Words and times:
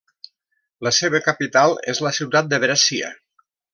La 0.87 0.93
seva 0.99 1.21
capital 1.27 1.77
és 1.93 2.01
la 2.07 2.13
ciutat 2.21 2.49
de 2.55 2.61
Brescia. 2.65 3.13